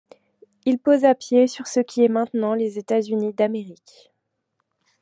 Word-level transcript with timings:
Il 0.65 0.79
posa 0.79 1.13
pied 1.13 1.45
sur 1.47 1.67
ce 1.67 1.79
qui 1.79 2.03
est 2.03 2.07
maintenant 2.07 2.55
les 2.55 2.79
États-Unis 2.79 3.33
d'Amérique. 3.33 4.11